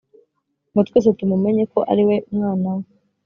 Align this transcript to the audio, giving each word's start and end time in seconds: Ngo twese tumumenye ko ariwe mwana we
Ngo 0.71 0.79
twese 0.87 1.09
tumumenye 1.17 1.63
ko 1.73 1.79
ariwe 1.91 2.15
mwana 2.35 2.69
we 2.77 2.85